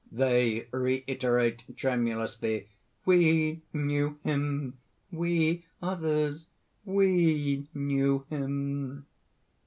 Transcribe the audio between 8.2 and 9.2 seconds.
him!"